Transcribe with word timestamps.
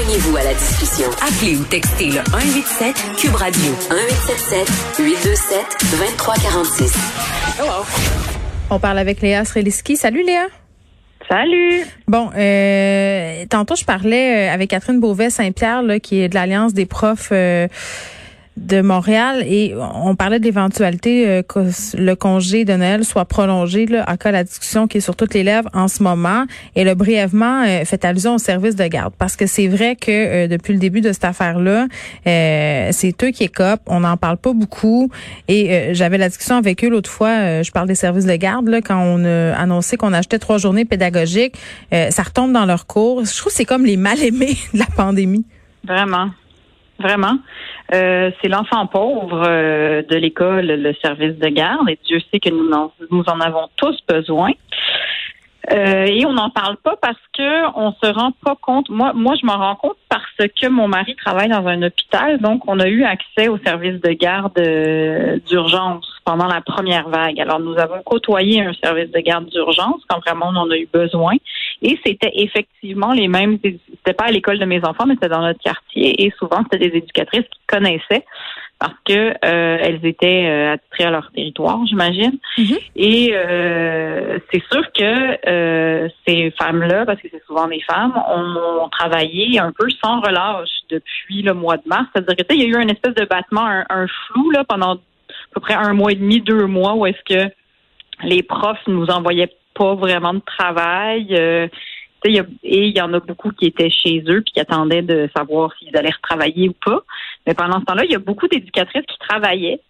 Joignez-vous 0.00 0.36
à 0.36 0.44
la 0.44 0.54
discussion. 0.54 1.10
Appelez 1.20 1.56
ou 1.58 1.64
textez 1.64 2.06
le 2.06 2.22
187 2.30 2.94
Cube 3.18 3.34
Radio 3.34 3.70
1877 3.90 4.96
827 4.98 5.60
2346. 5.90 6.94
On 8.70 8.78
parle 8.78 8.98
avec 8.98 9.20
Léa 9.20 9.44
Sreliski. 9.44 9.96
Salut 9.96 10.24
Léa. 10.24 10.46
Salut. 11.28 11.84
Bon, 12.08 12.30
euh, 12.34 13.44
tantôt 13.50 13.76
je 13.76 13.84
parlais 13.84 14.48
euh, 14.48 14.54
avec 14.54 14.70
Catherine 14.70 15.00
Beauvais 15.00 15.28
Saint-Pierre, 15.28 15.82
qui 16.02 16.20
est 16.20 16.30
de 16.30 16.34
l'Alliance 16.34 16.72
des 16.72 16.86
profs. 16.86 17.28
Euh, 17.32 17.68
de 18.56 18.82
Montréal 18.82 19.42
et 19.46 19.74
on 19.76 20.14
parlait 20.16 20.38
de 20.38 20.44
l'éventualité 20.44 21.26
euh, 21.26 21.42
que 21.42 21.70
le 21.96 22.14
congé 22.14 22.64
de 22.64 22.74
Noël 22.74 23.04
soit 23.04 23.24
prolongé 23.24 23.86
là, 23.86 24.04
en 24.08 24.16
cas 24.16 24.32
la 24.32 24.44
discussion 24.44 24.86
qui 24.86 24.98
est 24.98 25.00
sur 25.00 25.16
toutes 25.16 25.34
les 25.34 25.44
lèvres 25.44 25.68
en 25.72 25.88
ce 25.88 26.02
moment. 26.02 26.44
Et 26.74 26.84
le 26.84 26.94
brièvement 26.94 27.62
euh, 27.62 27.84
fait 27.84 28.04
allusion 28.04 28.34
au 28.34 28.38
service 28.38 28.76
de 28.76 28.86
garde 28.86 29.14
parce 29.18 29.36
que 29.36 29.46
c'est 29.46 29.68
vrai 29.68 29.96
que 29.96 30.10
euh, 30.10 30.48
depuis 30.48 30.72
le 30.72 30.78
début 30.78 31.00
de 31.00 31.12
cette 31.12 31.24
affaire-là, 31.24 31.86
c'est 32.24 33.14
eux 33.22 33.30
qui 33.30 33.44
écopent. 33.44 33.82
On 33.86 34.00
n'en 34.00 34.16
parle 34.16 34.36
pas 34.36 34.52
beaucoup. 34.52 35.10
Et 35.48 35.94
j'avais 35.94 36.18
la 36.18 36.28
discussion 36.28 36.56
avec 36.56 36.84
eux 36.84 36.88
l'autre 36.88 37.10
fois. 37.10 37.62
je 37.62 37.70
parle 37.70 37.88
des 37.88 37.94
services 37.94 38.26
de 38.26 38.36
garde 38.36 38.68
quand 38.84 38.98
on 38.98 39.24
a 39.24 39.54
annoncé 39.54 39.96
qu'on 39.96 40.12
achetait 40.12 40.38
trois 40.38 40.58
journées 40.58 40.84
pédagogiques. 40.84 41.56
ça 41.90 42.22
retombe 42.22 42.52
dans 42.52 42.66
leur 42.66 42.86
cours. 42.86 43.24
Je 43.24 43.36
trouve 43.36 43.52
que 43.52 43.56
c'est 43.56 43.64
comme 43.64 43.84
les 43.84 43.96
mal 43.96 44.22
aimés 44.22 44.56
de 44.74 44.78
la 44.78 44.86
pandémie. 44.86 45.44
Vraiment 45.84 46.30
vraiment. 47.00 47.38
Euh, 47.92 48.30
c'est 48.40 48.48
l'enfant 48.48 48.86
pauvre 48.86 49.42
euh, 49.46 50.02
de 50.02 50.16
l'école, 50.16 50.66
le 50.66 50.94
service 51.02 51.36
de 51.36 51.48
garde, 51.48 51.88
et 51.88 51.98
Dieu 52.06 52.20
sait 52.30 52.38
que 52.38 52.50
nous 52.50 52.70
en, 52.70 52.92
nous 53.10 53.24
en 53.26 53.40
avons 53.40 53.68
tous 53.76 53.98
besoin. 54.08 54.52
Euh, 55.72 56.06
et 56.06 56.24
on 56.24 56.32
n'en 56.32 56.50
parle 56.50 56.76
pas 56.78 56.96
parce 57.00 57.18
que 57.36 57.76
on 57.76 57.92
se 57.92 58.10
rend 58.10 58.32
pas 58.44 58.56
compte. 58.60 58.88
Moi, 58.88 59.12
moi, 59.14 59.34
je 59.40 59.44
m'en 59.44 59.58
rends 59.58 59.76
compte 59.76 59.98
parce 60.08 60.24
que 60.38 60.68
mon 60.68 60.88
mari 60.88 61.14
travaille 61.16 61.48
dans 61.48 61.66
un 61.66 61.82
hôpital, 61.82 62.38
donc 62.38 62.62
on 62.66 62.80
a 62.80 62.88
eu 62.88 63.04
accès 63.04 63.48
au 63.48 63.58
service 63.58 64.00
de 64.00 64.10
garde 64.12 64.60
d'urgence 65.48 66.06
pendant 66.24 66.46
la 66.46 66.60
première 66.60 67.08
vague. 67.08 67.38
Alors, 67.40 67.60
nous 67.60 67.78
avons 67.78 68.02
côtoyé 68.02 68.62
un 68.62 68.72
service 68.72 69.10
de 69.10 69.20
garde 69.20 69.46
d'urgence 69.50 70.02
quand 70.08 70.20
vraiment 70.20 70.46
on 70.48 70.56
en 70.56 70.70
a 70.70 70.76
eu 70.76 70.88
besoin. 70.92 71.36
Et 71.82 71.98
c'était 72.04 72.32
effectivement 72.34 73.12
les 73.12 73.28
mêmes. 73.28 73.58
C'était 73.62 74.12
pas 74.12 74.24
à 74.24 74.30
l'école 74.30 74.58
de 74.58 74.64
mes 74.64 74.84
enfants, 74.84 75.06
mais 75.06 75.14
c'était 75.14 75.28
dans 75.28 75.42
notre 75.42 75.60
quartier. 75.60 76.24
Et 76.24 76.32
souvent, 76.38 76.62
c'était 76.64 76.90
des 76.90 76.98
éducatrices 76.98 77.46
qui 77.50 77.60
connaissaient 77.66 78.24
parce 78.80 78.94
que 79.04 79.12
euh, 79.12 79.78
elles 79.82 80.04
étaient 80.06 80.46
euh, 80.46 80.72
attirées 80.72 81.08
à 81.08 81.10
leur 81.10 81.30
territoire, 81.32 81.78
j'imagine. 81.86 82.38
Mm-hmm. 82.56 82.78
Et 82.96 83.30
euh, 83.34 84.38
c'est 84.50 84.62
sûr 84.72 84.82
que 84.92 86.08
ces 86.26 86.50
femmes-là, 86.58 87.04
parce 87.04 87.20
que 87.20 87.28
c'est 87.30 87.44
souvent 87.44 87.68
des 87.68 87.82
femmes, 87.82 88.14
ont, 88.16 88.88
travaillé 88.88 89.58
un 89.60 89.72
peu 89.72 89.86
sans 90.02 90.20
relâche 90.20 90.70
depuis 90.88 91.42
le 91.42 91.52
mois 91.52 91.76
de 91.76 91.82
mars. 91.86 92.06
C'est-à-dire 92.14 92.46
que 92.46 92.54
il 92.54 92.62
y 92.62 92.64
a 92.64 92.78
eu 92.78 92.82
une 92.82 92.90
espèce 92.90 93.14
de 93.14 93.24
battement, 93.26 93.66
un, 93.66 93.84
un 93.90 94.06
flou 94.06 94.50
là 94.50 94.64
pendant 94.64 94.94
à 94.94 94.98
peu 95.52 95.60
près 95.60 95.74
un 95.74 95.92
mois 95.92 96.12
et 96.12 96.16
demi, 96.16 96.40
deux 96.40 96.66
mois, 96.66 96.94
où 96.94 97.06
est-ce 97.06 97.22
que 97.24 97.52
les 98.24 98.42
profs 98.42 98.86
nous 98.86 99.06
envoyaient 99.06 99.52
pas 99.80 99.94
vraiment 99.94 100.34
de 100.34 100.42
travail. 100.44 101.26
Euh, 101.30 101.66
et 102.26 102.88
il 102.88 102.94
y 102.94 103.00
en 103.00 103.14
a 103.14 103.20
beaucoup 103.20 103.50
qui 103.50 103.64
étaient 103.64 103.88
chez 103.88 104.22
eux 104.28 104.42
puis 104.42 104.52
qui 104.52 104.60
attendaient 104.60 105.00
de 105.00 105.30
savoir 105.34 105.72
s'ils 105.78 105.96
allaient 105.96 106.10
retravailler 106.10 106.68
ou 106.68 106.74
pas. 106.84 107.00
Mais 107.46 107.54
pendant 107.54 107.80
ce 107.80 107.86
temps-là, 107.86 108.04
il 108.04 108.12
y 108.12 108.14
a 108.14 108.18
beaucoup 108.18 108.46
d'éducatrices 108.46 109.06
qui 109.06 109.18
travaillaient. 109.18 109.80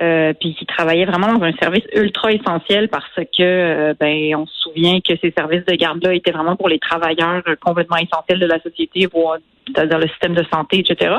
Euh, 0.00 0.32
puis 0.38 0.54
qui 0.54 0.64
travaillaient 0.64 1.06
vraiment 1.06 1.32
dans 1.32 1.42
un 1.42 1.52
service 1.54 1.82
ultra 1.92 2.30
essentiel 2.30 2.88
parce 2.88 3.16
que 3.16 3.42
euh, 3.42 3.94
ben 3.98 4.36
on 4.36 4.46
se 4.46 4.56
souvient 4.60 5.00
que 5.00 5.16
ces 5.20 5.32
services 5.36 5.64
de 5.64 5.74
garde-là 5.74 6.14
étaient 6.14 6.30
vraiment 6.30 6.54
pour 6.54 6.68
les 6.68 6.78
travailleurs 6.78 7.42
complètement 7.60 7.96
essentiels 7.96 8.38
de 8.38 8.46
la 8.46 8.60
société, 8.60 9.08
c'est-à-dire 9.66 9.98
le 9.98 10.06
système 10.06 10.34
de 10.34 10.44
santé, 10.52 10.78
etc. 10.78 11.16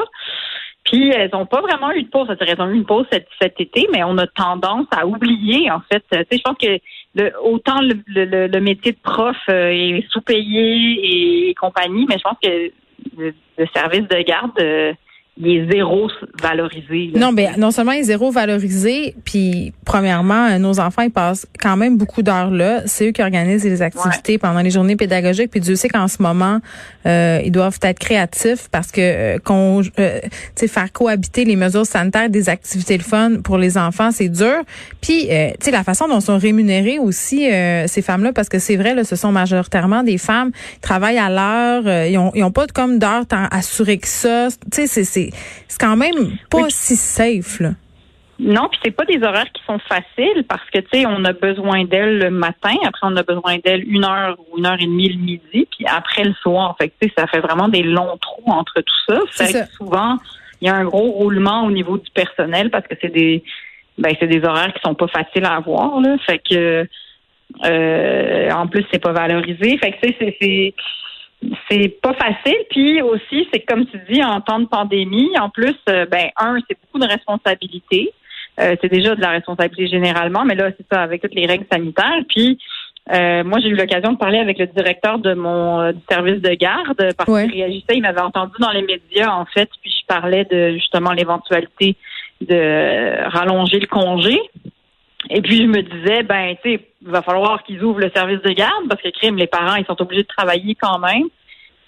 Puis 0.86 1.10
elles 1.10 1.30
n'ont 1.34 1.46
pas 1.46 1.62
vraiment 1.62 1.92
eu 1.92 2.04
de 2.04 2.10
pause. 2.10 2.28
Elles 2.40 2.62
ont 2.62 2.70
eu 2.70 2.76
une 2.76 2.86
pause 2.86 3.06
cet, 3.12 3.28
cet, 3.40 3.60
été, 3.60 3.88
mais 3.92 4.04
on 4.04 4.18
a 4.18 4.28
tendance 4.28 4.88
à 4.92 5.06
oublier, 5.06 5.70
en 5.70 5.82
fait. 5.82 6.04
Tu 6.12 6.18
sais, 6.18 6.38
je 6.38 6.42
pense 6.42 6.58
que 6.58 6.80
le, 7.16 7.32
autant 7.44 7.82
le, 7.82 7.96
le, 8.08 8.48
le, 8.48 8.60
métier 8.60 8.94
de 8.94 8.98
prof 9.02 9.38
euh, 9.50 9.70
est 9.70 10.06
sous-payé 10.10 11.50
et 11.50 11.54
compagnie, 11.56 12.06
mais 12.08 12.18
je 12.18 12.24
pense 12.24 12.38
que 12.42 12.72
le, 13.18 13.34
service 13.76 14.08
de 14.08 14.22
garde 14.24 14.60
euh, 14.60 14.94
il 15.40 15.48
est 15.48 15.72
zéro 15.72 16.10
valorisé. 16.42 17.12
Non, 17.16 17.32
mais 17.32 17.52
non 17.58 17.72
seulement 17.72 17.94
il 17.94 18.02
est 18.02 18.04
zéro 18.04 18.30
valorisé, 18.30 19.16
puis 19.24 19.74
premièrement, 19.86 20.48
euh, 20.48 20.58
nos 20.58 20.80
enfants 20.80 21.04
ils 21.04 21.12
passent 21.12 21.48
quand 21.62 21.78
même 21.78 21.98
beaucoup 21.98 22.22
d'heures 22.22 22.52
là. 22.52 22.82
C'est 22.86 23.08
eux 23.08 23.12
qui 23.12 23.22
organisent 23.22 23.64
les 23.64 23.82
activités 23.82 24.38
pendant 24.38 24.60
les 24.60 24.70
journées 24.70 24.98
pédagogiques. 24.98 25.52
Puis 25.52 25.62
Dieu 25.62 25.76
sait 25.76 25.88
qu'en 25.88 26.08
ce 26.10 26.22
moment, 26.22 26.60
euh, 27.06 27.42
ils 27.44 27.52
doivent 27.52 27.80
être 27.82 28.00
créatifs 28.00 28.68
parce 28.70 28.92
que 28.92 29.00
euh, 29.02 29.38
qu'on, 29.40 29.82
euh, 30.00 30.20
faire 30.56 30.92
cohabiter 30.92 31.46
les 31.46 31.56
mesures 31.56 31.86
sanitaires 31.86 32.30
des 32.30 32.50
activités 32.50 32.98
de 32.98 33.04
fun 33.04 33.38
pour 33.44 33.58
les 33.58 33.78
enfants, 33.78 34.12
c'est 34.12 34.30
dur. 34.30 34.62
Puis, 35.02 35.28
tu 35.30 35.30
sais, 35.62 35.72
la 35.72 35.84
façon 35.84 36.08
dont 36.08 36.20
sont 36.20 36.38
rémunérées 36.38 37.00
aussi 37.00 37.48
ces 37.88 38.02
femmes-là, 38.02 38.34
parce 38.34 38.50
que 38.50 38.60
c'est 38.60 38.76
vrai, 38.76 38.94
là, 38.94 39.04
ce 39.04 39.16
sont 39.16 39.32
majoritairement 39.32 40.04
des 40.04 40.18
femmes 40.18 40.52
qui 40.52 40.82
travaillent 40.82 41.18
à 41.18 41.30
l'heure, 41.30 42.06
ils 42.06 42.18
ont, 42.18 42.32
ils 42.36 42.44
ont 42.44 42.52
pas 42.52 42.68
comme 42.68 43.00
d'heures 43.00 43.26
assurées 43.52 43.98
que 43.98 44.08
ça. 44.08 44.50
Tu 44.72 44.88
sais, 44.88 45.04
c'est 45.04 45.29
c'est 45.68 45.80
quand 45.80 45.98
même 45.98 46.38
pas 46.50 46.70
si 46.70 46.96
safe, 46.96 47.60
là. 47.60 47.72
Non, 48.40 48.70
puis 48.70 48.80
c'est 48.84 48.92
pas 48.92 49.04
des 49.04 49.22
horaires 49.22 49.52
qui 49.52 49.62
sont 49.66 49.80
faciles 49.80 50.46
parce 50.48 50.64
que 50.74 50.80
tu 50.80 50.88
sais, 50.94 51.06
on 51.06 51.26
a 51.26 51.34
besoin 51.34 51.84
d'elle 51.84 52.20
le 52.20 52.30
matin, 52.30 52.74
après 52.86 53.02
on 53.04 53.18
a 53.18 53.24
besoin 53.24 53.58
d'elle 53.58 53.84
une 53.86 54.06
heure 54.06 54.38
ou 54.40 54.58
une 54.58 54.66
heure 54.66 54.78
et 54.80 54.86
demie 54.86 55.10
le 55.10 55.20
midi, 55.20 55.68
puis 55.70 55.86
après 55.86 56.24
le 56.24 56.34
soir. 56.36 56.74
Fait 56.80 56.88
que 56.88 57.08
ça 57.18 57.28
fait 57.28 57.42
vraiment 57.42 57.68
des 57.68 57.84
longs 57.84 58.18
trous 58.22 58.50
entre 58.50 58.80
tout 58.80 58.96
ça. 59.10 59.20
Fait 59.30 59.52
que 59.52 59.72
souvent, 59.74 60.18
il 60.62 60.68
y 60.68 60.72
a 60.72 60.76
un 60.76 60.86
gros 60.86 61.12
roulement 61.12 61.66
au 61.66 61.72
niveau 61.72 61.98
du 61.98 62.10
personnel 62.12 62.70
parce 62.70 62.88
que 62.88 62.96
c'est 63.02 63.12
des 63.12 63.44
ben 63.98 64.16
c'est 64.18 64.28
des 64.28 64.46
horaires 64.46 64.74
qui 64.74 64.80
sont 64.86 64.96
pas 64.96 65.10
faciles 65.10 65.44
à 65.44 65.56
avoir 65.56 66.00
là. 66.00 66.16
Fait 66.26 66.40
que 66.40 66.88
euh, 67.66 68.52
en 68.52 68.68
plus 68.68 68.86
c'est 68.90 69.04
pas 69.04 69.12
valorisé. 69.12 69.78
Fait 69.80 69.92
que 69.92 70.08
tu 70.08 70.14
sais, 70.18 70.38
c'est 70.42 70.74
c'est 71.70 72.00
pas 72.02 72.14
facile. 72.14 72.58
Puis 72.70 73.02
aussi, 73.02 73.48
c'est 73.52 73.62
comme 73.62 73.86
tu 73.86 74.00
dis, 74.10 74.24
en 74.24 74.42
temps 74.42 74.60
de 74.60 74.66
pandémie, 74.66 75.30
en 75.40 75.50
plus, 75.50 75.76
euh, 75.90 76.06
ben 76.06 76.30
un, 76.38 76.58
c'est 76.68 76.78
beaucoup 76.82 77.00
de 77.00 77.10
responsabilités. 77.10 78.12
Euh, 78.60 78.76
c'est 78.82 78.92
déjà 78.92 79.16
de 79.16 79.22
la 79.22 79.30
responsabilité 79.30 79.88
généralement, 79.88 80.44
mais 80.44 80.56
là, 80.56 80.72
c'est 80.78 80.86
ça, 80.92 81.02
avec 81.02 81.22
toutes 81.22 81.36
les 81.36 81.46
règles 81.46 81.66
sanitaires. 81.72 82.24
Puis 82.28 82.60
euh, 83.12 83.44
moi, 83.44 83.60
j'ai 83.62 83.70
eu 83.70 83.76
l'occasion 83.76 84.14
de 84.14 84.18
parler 84.18 84.40
avec 84.40 84.60
le 84.60 84.68
directeur 84.68 85.18
de 85.20 85.34
mon 85.34 85.94
service 86.10 86.42
de 86.42 86.54
garde 86.56 87.14
parce 87.18 87.42
qu'il 87.42 87.52
réagissait, 87.52 87.96
il 87.96 88.02
m'avait 88.02 88.22
entendu 88.22 88.54
dans 88.60 88.72
les 88.72 88.82
médias, 88.82 89.32
en 89.32 89.46
fait, 89.46 89.70
puis 89.82 89.92
je 89.92 90.06
parlais 90.06 90.46
de 90.46 90.74
justement 90.74 91.12
l'éventualité 91.12 91.96
de 92.42 93.30
rallonger 93.30 93.80
le 93.80 93.88
congé. 93.88 94.40
Et 95.30 95.42
puis 95.42 95.58
je 95.58 95.68
me 95.68 95.82
disais, 95.82 96.24
ben, 96.24 96.56
tu 96.64 96.72
sais, 96.72 96.88
il 97.02 97.10
va 97.10 97.22
falloir 97.22 97.64
qu'ils 97.64 97.84
ouvrent 97.84 98.00
le 98.00 98.12
service 98.16 98.42
de 98.42 98.52
garde 98.52 98.88
parce 98.90 99.02
que 99.02 99.10
crime, 99.10 99.38
les 99.38 99.48
parents, 99.48 99.76
ils 99.76 99.86
sont 99.86 100.02
obligés 100.02 100.24
de 100.24 100.28
travailler 100.28 100.76
quand 100.76 101.00
même. 101.00 101.28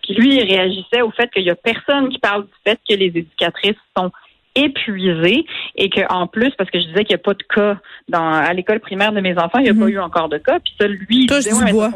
Puis 0.04 0.14
lui, 0.14 0.36
il 0.36 0.44
réagissait 0.44 1.02
au 1.02 1.12
fait 1.12 1.30
qu'il 1.32 1.44
y 1.44 1.50
a 1.50 1.56
personne 1.56 2.10
qui 2.10 2.20
parle 2.20 2.44
du 2.44 2.54
fait 2.66 2.80
que 2.88 2.96
les 2.96 3.08
éducatrices 3.08 3.76
sont 3.98 4.12
épuisées 4.54 5.46
et 5.76 5.90
qu'en 5.90 6.28
plus, 6.28 6.52
parce 6.58 6.70
que 6.70 6.80
je 6.80 6.86
disais 6.88 7.06
qu'il 7.06 7.16
n'y 7.16 7.22
a 7.22 7.24
pas 7.24 7.34
de 7.34 7.44
cas 7.44 7.78
dans 8.10 8.32
à 8.32 8.52
l'école 8.54 8.80
primaire 8.80 9.14
de 9.14 9.22
mes 9.22 9.38
enfants, 9.38 9.60
il 9.60 9.64
n'y 9.64 9.70
a 9.70 9.74
pas 9.74 9.86
mhm. 9.86 9.90
eu 9.90 10.00
encore 10.00 10.30
de 10.30 10.38
cas. 10.38 10.60
Puis 10.60 10.74
ça, 10.80 10.88
lui, 10.88 11.06
il 11.10 11.28
touche 11.28 11.46
disait, 11.46 11.66
du 11.66 11.72
bois. 11.72 11.90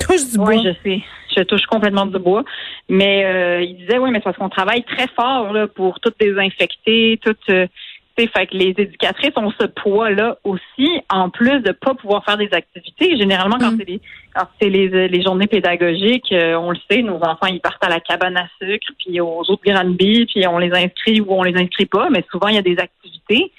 Touche 0.00 0.30
du 0.30 0.38
bois. 0.38 0.56
je 0.56 0.72
sais. 0.82 1.02
Je 1.36 1.42
touche 1.42 1.66
complètement 1.66 2.06
du 2.06 2.18
bois. 2.18 2.44
Mais 2.88 3.24
euh, 3.24 3.62
il 3.62 3.76
disait, 3.76 3.98
oui, 3.98 4.10
mais 4.10 4.18
c'est 4.18 4.24
parce 4.24 4.36
qu'on 4.38 4.48
travaille 4.48 4.82
très 4.84 5.06
fort 5.08 5.52
là, 5.52 5.66
pour 5.68 6.00
toutes 6.00 6.18
désinfecter, 6.18 7.20
toutes... 7.22 7.50
Euh, 7.50 7.66
fait 8.26 8.46
que 8.46 8.56
les 8.56 8.74
éducatrices 8.76 9.36
ont 9.36 9.52
ce 9.58 9.66
poids-là 9.66 10.38
aussi, 10.44 10.88
en 11.08 11.30
plus 11.30 11.60
de 11.60 11.72
pas 11.72 11.94
pouvoir 11.94 12.24
faire 12.24 12.36
des 12.36 12.48
activités. 12.52 13.16
Généralement, 13.16 13.58
quand 13.58 13.72
mm. 13.72 13.76
c'est 13.78 13.88
les 13.88 14.00
quand 14.34 14.46
c'est 14.60 14.68
les, 14.68 15.08
les, 15.08 15.22
journées 15.22 15.46
pédagogiques, 15.46 16.32
euh, 16.32 16.54
on 16.56 16.70
le 16.70 16.78
sait, 16.90 17.02
nos 17.02 17.16
enfants 17.16 17.46
ils 17.46 17.60
partent 17.60 17.82
à 17.82 17.88
la 17.88 18.00
cabane 18.00 18.36
à 18.36 18.48
sucre, 18.60 18.88
puis 18.98 19.20
aux 19.20 19.40
autres 19.48 19.62
Granby, 19.64 20.26
puis 20.26 20.46
on 20.46 20.58
les 20.58 20.72
inscrit 20.72 21.20
ou 21.20 21.26
on 21.30 21.42
les 21.42 21.56
inscrit 21.56 21.86
pas, 21.86 22.08
mais 22.10 22.24
souvent 22.30 22.48
il 22.48 22.54
y 22.56 22.58
a 22.58 22.62
des 22.62 22.78
activités. 22.78 23.52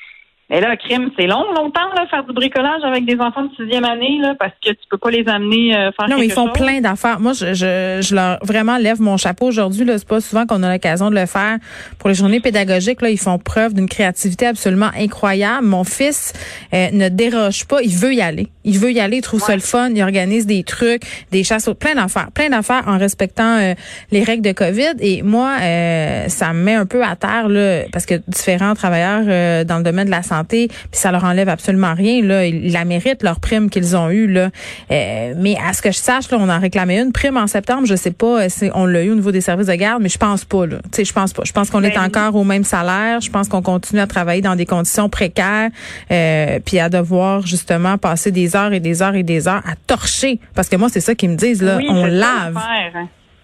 Mais 0.50 0.62
là, 0.62 0.76
crime, 0.78 1.12
c'est 1.18 1.28
long, 1.28 1.44
longtemps, 1.56 1.94
là, 1.96 2.08
faire 2.10 2.24
du 2.24 2.34
bricolage 2.34 2.84
avec 2.84 3.06
des 3.06 3.20
enfants 3.20 3.44
de 3.44 3.56
sixième 3.56 3.86
année, 3.86 4.18
là, 4.20 4.34
parce 4.40 4.54
que 4.64 4.72
tu 4.72 4.82
peux 4.90 4.98
pas 4.98 5.12
les 5.12 5.28
amener 5.28 5.76
euh, 5.76 5.92
faire 5.92 6.10
Non, 6.10 6.18
mais 6.18 6.26
ils 6.26 6.32
font 6.32 6.50
plein 6.50 6.82
d'affaires. 6.82 7.20
Moi, 7.20 7.34
je, 7.34 7.54
je, 7.54 8.00
je, 8.02 8.16
leur 8.16 8.40
vraiment 8.42 8.78
lève 8.78 9.00
mon 9.00 9.18
chapeau 9.18 9.46
aujourd'hui. 9.46 9.86
Là, 9.86 10.00
c'est 10.00 10.08
pas 10.08 10.22
souvent 10.22 10.48
qu'on 10.48 10.64
a 10.64 10.74
l'occasion 10.74 11.12
de 11.12 11.16
le 11.16 11.28
faire 11.28 11.58
pour 12.00 12.10
les 12.10 12.16
journées 12.16 12.40
pédagogiques. 12.40 13.02
Là, 13.02 13.12
ils 13.12 13.20
font 13.20 13.38
preuve 13.38 13.76
d'une 13.76 13.88
créativité 13.88 14.48
absolument 14.48 14.90
incroyable. 14.98 15.68
Mon 15.68 15.84
fils 15.84 16.34
euh, 16.74 16.88
ne 16.94 17.10
déroge 17.10 17.68
pas. 17.68 17.84
Il 17.84 17.96
veut 17.96 18.16
y 18.16 18.22
aller. 18.22 18.48
Il 18.70 18.78
veut 18.78 18.92
y 18.92 19.00
aller, 19.00 19.18
il 19.18 19.22
trouve 19.22 19.42
ça 19.42 19.56
le 19.56 19.62
fun, 19.62 19.90
il 19.90 20.04
organise 20.04 20.46
des 20.46 20.64
trucs, 20.64 21.02
des 21.32 21.44
chasses, 21.44 21.68
plein 21.80 21.96
d'affaires, 21.96 22.30
plein 22.32 22.50
d'affaires 22.50 22.84
en 22.86 23.00
respectant 23.00 23.58
euh, 23.58 23.74
les 24.12 24.24
règles 24.24 24.44
de 24.44 24.52
COVID. 24.52 24.94
Et 25.00 25.24
moi, 25.24 25.56
euh, 25.60 26.28
ça 26.28 26.54
me 26.54 26.64
met 26.64 26.76
un 26.76 26.86
peu 26.86 27.04
à 27.04 27.16
terre 27.16 27.50
là, 27.50 27.86
parce 27.92 28.06
que 28.06 28.22
différents 28.28 28.76
travailleurs 28.76 29.24
euh, 29.28 29.64
dans 29.64 29.78
le 29.78 29.84
domaine 29.84 30.06
de 30.06 30.12
la 30.12 30.22
santé, 30.22 30.68
puis 30.68 31.00
ça 31.00 31.12
leur 31.12 31.24
enlève 31.24 31.50
absolument 31.50 31.96
rien. 31.96 32.22
Là, 32.22 32.46
ils 32.46 32.72
la 32.72 32.86
méritent 32.86 33.24
leur 33.24 33.40
prime 33.40 33.72
qu'ils 33.72 33.98
ont 33.98 34.12
eue 34.12 34.28
là. 34.28 34.52
mais 34.90 35.58
à 35.68 35.74
ce 35.74 35.82
que 35.82 35.92
je 35.92 35.98
sache, 35.98 36.30
là, 36.30 36.38
on 36.40 36.50
en 36.50 36.60
réclamait 36.60 37.00
une 37.00 37.12
prime 37.12 37.38
en 37.38 37.48
septembre. 37.48 37.88
Je 37.88 37.96
sais 37.96 38.12
pas 38.12 38.50
si 38.50 38.70
on 38.76 38.86
l'a 38.86 39.02
eu 39.02 39.12
au 39.12 39.16
niveau 39.16 39.32
des 39.32 39.42
services 39.42 39.68
de 39.68 39.74
garde, 39.74 40.04
mais 40.04 40.10
je 40.10 40.20
pense 40.20 40.46
pas. 40.46 40.68
Là. 40.68 40.78
Tu 40.84 40.98
sais, 40.98 41.06
je 41.06 41.14
pense 41.14 41.34
pas. 41.34 41.42
Je 41.44 41.52
pense 41.52 41.72
qu'on 41.72 41.84
est 41.84 41.96
ben, 41.96 42.04
encore 42.04 42.36
au 42.36 42.44
même 42.44 42.64
salaire. 42.64 43.20
Je 43.20 43.32
pense 43.32 43.48
qu'on 43.48 43.64
continue 43.64 44.02
à 44.02 44.08
travailler 44.08 44.42
dans 44.42 44.56
des 44.56 44.66
conditions 44.66 45.10
précaires, 45.10 45.70
euh, 46.12 46.60
puis 46.64 46.80
à 46.80 46.90
devoir 46.90 47.46
justement 47.46 47.98
passer 47.98 48.32
des 48.32 48.56
heures 48.56 48.59
et 48.68 48.80
des 48.80 49.02
heures 49.02 49.16
et 49.16 49.24
des 49.24 49.48
heures 49.48 49.62
à 49.66 49.76
torcher. 49.88 50.40
Parce 50.56 50.70
que 50.70 50.76
moi, 50.76 50.90
c'est 50.90 51.00
ça 51.00 51.16
qu'ils 51.16 51.30
me 51.30 51.36
disent 51.36 51.62
là. 51.62 51.80
on 51.88 52.06
lave. 52.06 52.58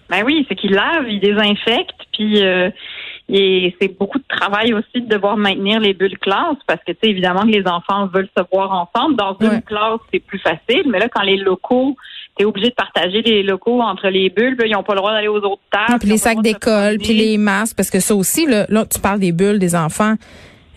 Ben 0.10 0.24
oui, 0.24 0.46
c'est 0.48 0.56
qu'ils 0.56 0.74
lavent, 0.74 1.10
ils 1.10 1.20
désinfectent, 1.20 2.06
puis 2.14 2.44
euh, 2.44 2.70
et 3.28 3.76
c'est 3.82 3.98
beaucoup 3.98 4.20
de 4.20 4.24
travail 4.28 4.72
aussi 4.74 5.02
de 5.02 5.08
devoir 5.08 5.36
maintenir 5.36 5.80
les 5.80 5.96
bulles 5.96 6.20
classes 6.20 6.58
parce 6.68 6.80
que 6.86 6.92
tu 6.92 7.00
sais 7.04 7.10
évidemment 7.10 7.42
que 7.42 7.48
les 7.48 7.66
enfants 7.66 8.06
veulent 8.06 8.30
se 8.38 8.44
voir 8.54 8.72
ensemble. 8.72 9.16
Dans 9.16 9.36
une 9.42 9.64
classe, 9.64 10.00
c'est 10.14 10.20
plus 10.20 10.38
facile, 10.38 10.84
mais 10.92 11.00
là 11.00 11.10
quand 11.10 11.24
les 11.24 11.38
locaux 11.38 11.96
tu 12.38 12.44
es 12.44 12.46
obligé 12.46 12.70
de 12.70 12.76
partager 12.76 13.22
les 13.22 13.44
locaux 13.44 13.82
entre 13.82 14.10
les 14.10 14.30
bulles, 14.30 14.58
ils 14.66 14.72
n'ont 14.72 14.84
pas 14.84 14.94
le 14.94 15.00
droit 15.00 15.14
d'aller 15.14 15.30
aux 15.30 15.38
autres 15.38 15.62
tables. 15.72 16.00
Puis 16.00 16.10
les 16.10 16.18
sacs 16.18 16.42
d'école, 16.42 16.98
puis 16.98 17.14
les 17.14 17.38
masques, 17.38 17.78
parce 17.78 17.90
que 17.90 18.02
ça 18.02 18.14
aussi, 18.14 18.46
là, 18.46 18.66
là 18.70 18.86
tu 18.86 19.00
parles 19.00 19.20
des 19.20 19.32
bulles 19.32 19.58
des 19.58 19.76
enfants. 19.76 20.16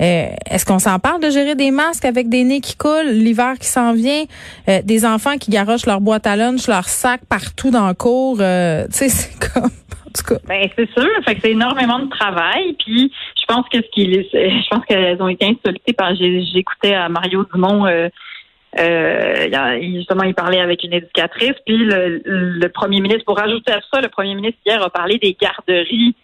Euh, 0.00 0.28
est-ce 0.50 0.64
qu'on 0.64 0.78
s'en 0.78 0.98
parle 0.98 1.22
de 1.22 1.30
gérer 1.30 1.54
des 1.54 1.70
masques 1.70 2.04
avec 2.04 2.28
des 2.28 2.44
nez 2.44 2.60
qui 2.60 2.76
coulent, 2.76 3.10
l'hiver 3.10 3.54
qui 3.60 3.66
s'en 3.66 3.92
vient, 3.94 4.24
euh, 4.68 4.80
des 4.84 5.04
enfants 5.04 5.36
qui 5.38 5.50
garochent 5.50 5.86
leur 5.86 6.00
boîte 6.00 6.26
à 6.26 6.36
lunch, 6.36 6.68
leur 6.68 6.84
sac 6.84 7.20
partout 7.28 7.70
dans 7.70 7.88
le 7.88 7.94
cours, 7.94 8.38
euh, 8.40 8.86
tu 8.86 8.92
sais, 8.92 9.08
c'est 9.08 9.52
comme 9.52 9.64
en 9.64 10.10
tout 10.14 10.34
cas. 10.34 10.40
Ben 10.46 10.68
c'est 10.76 10.90
sûr, 10.92 11.08
fait 11.24 11.34
que 11.34 11.40
c'est 11.42 11.50
énormément 11.50 11.98
de 11.98 12.08
travail, 12.08 12.76
puis 12.78 13.12
je 13.40 13.46
pense 13.46 13.68
que 13.68 13.78
ce 13.78 13.90
qui 13.92 14.12
je 14.32 14.68
pense 14.70 14.84
qu'elles 14.86 15.20
ont 15.20 15.28
été 15.28 15.46
insultées 15.46 15.92
par 15.92 16.14
j'écoutais 16.14 16.94
à 16.94 17.08
Mario 17.08 17.44
Dumont 17.52 17.86
justement, 19.80 20.22
il 20.24 20.34
parlait 20.34 20.60
avec 20.60 20.84
une 20.84 20.92
éducatrice, 20.92 21.54
puis 21.66 21.78
le, 21.78 22.22
le, 22.24 22.68
premier 22.68 23.00
ministre, 23.00 23.24
pour 23.24 23.36
rajouter 23.36 23.72
à 23.72 23.80
ça, 23.92 24.00
le 24.00 24.08
premier 24.08 24.34
ministre 24.34 24.58
hier 24.64 24.80
a 24.82 24.90
parlé 24.90 25.18
des 25.18 25.36
garderies 25.40 26.14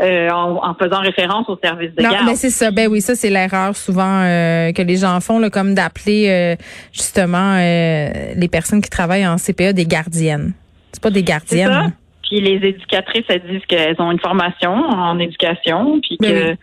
euh, 0.00 0.30
en, 0.30 0.74
faisant 0.74 1.00
référence 1.00 1.48
au 1.48 1.58
service 1.62 1.94
de 1.94 2.02
non, 2.02 2.10
garde. 2.10 2.26
mais 2.26 2.36
c'est 2.36 2.50
ça. 2.50 2.70
Ben 2.70 2.88
oui, 2.88 3.00
ça 3.00 3.14
c'est 3.14 3.28
l'erreur 3.28 3.76
souvent 3.76 4.22
euh, 4.22 4.72
que 4.72 4.82
les 4.82 4.96
gens 4.96 5.20
font, 5.20 5.38
là, 5.38 5.50
comme 5.50 5.74
d'appeler 5.74 6.28
euh, 6.28 6.56
justement 6.92 7.56
les 7.56 8.48
personnes 8.50 8.80
qui 8.80 8.88
travaillent 8.88 9.26
en 9.26 9.36
CPA 9.36 9.72
des 9.72 9.86
gardiennes. 9.86 10.54
C'est 10.92 11.02
pas 11.02 11.10
des 11.10 11.22
gardiennes. 11.22 11.68
Ça. 11.68 11.86
Puis 12.22 12.40
les 12.40 12.66
éducatrices, 12.68 13.24
elles 13.28 13.42
disent 13.42 13.66
qu'elles 13.66 13.96
ont 13.98 14.10
une 14.12 14.20
formation 14.20 14.72
en 14.72 15.18
éducation, 15.18 16.00
puis 16.00 16.16
ben 16.20 16.32
que 16.32 16.56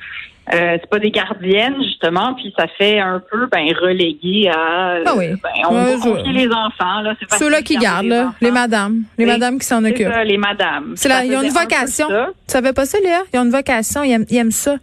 euh, 0.53 0.77
c'est 0.79 0.89
pas 0.89 0.99
des 0.99 1.11
gardiennes 1.11 1.75
justement, 1.83 2.33
puis 2.35 2.53
ça 2.57 2.67
fait 2.77 2.99
un 2.99 3.21
peu 3.31 3.47
ben 3.47 3.67
relégué 3.81 4.49
à 4.49 4.99
ah 5.05 5.13
oui. 5.17 5.27
ben, 5.43 5.49
on 5.69 5.73
va 5.73 5.97
confier 5.97 6.33
les 6.33 6.47
enfants 6.47 7.01
là, 7.01 7.13
c'est 7.19 7.37
ceux-là 7.37 7.61
qui 7.61 7.77
gardent 7.77 8.07
là, 8.07 8.33
les 8.41 8.51
madames, 8.51 9.03
les 9.17 9.25
madames 9.25 9.59
qui 9.59 9.65
s'en 9.65 9.83
occupent. 9.83 10.07
Ça, 10.07 10.23
les 10.23 10.37
madames. 10.37 10.93
C'est 10.95 11.09
là, 11.09 11.25
ils 11.25 11.35
ont 11.35 11.41
une 11.41 11.49
vocation. 11.49 12.07
Tu 12.07 12.13
savais 12.47 12.73
pas 12.73 12.85
ça 12.85 12.97
Léa? 12.99 13.23
Ils 13.33 13.39
ont 13.39 13.43
une 13.43 13.51
vocation, 13.51 14.03
ils 14.03 14.37
aiment, 14.37 14.51
ça. 14.51 14.77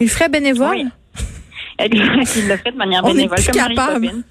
Ils 0.00 0.04
le 0.04 0.10
feraient 0.10 0.28
bénévole. 0.28 0.68
Oui. 0.70 0.86
Exact, 1.78 2.36
il 2.36 2.48
le 2.48 2.56
fait 2.56 2.72
de 2.72 2.76
manière 2.76 3.02
bénévole, 3.02 3.38
comme 3.44 3.56
Marie 3.56 3.74
Poppins. 3.74 4.22